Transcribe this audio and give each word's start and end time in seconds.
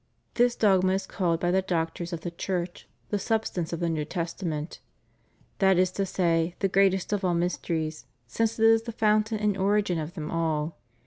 This 0.33 0.55
dogma 0.55 0.93
is 0.93 1.05
called 1.05 1.39
by 1.39 1.51
the 1.51 1.61
Doctors 1.61 2.11
of 2.11 2.21
the 2.21 2.31
Church 2.31 2.87
"the 3.09 3.19
substance 3.19 3.71
of 3.71 3.79
the 3.79 3.87
New 3.87 4.03
Testament," 4.03 4.79
that 5.59 5.77
is 5.77 5.91
to 5.91 6.07
say, 6.07 6.55
the 6.57 6.67
greatest 6.67 7.13
of 7.13 7.23
all 7.23 7.35
mysteries, 7.35 8.07
since 8.25 8.57
it 8.57 8.65
is 8.65 8.81
the 8.81 8.91
fountain 8.93 9.37
and 9.37 9.55
origin 9.55 9.99
of 9.99 10.15
them 10.15 10.31
all. 10.31 10.79